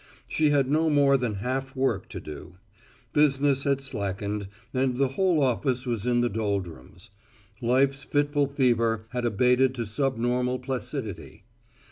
[0.27, 2.55] She had no more than half work to do.
[3.13, 7.11] Business had slackened and the whole office was in the doldrums.
[7.61, 11.43] Life's fitful fever had abated to subnormal placidity.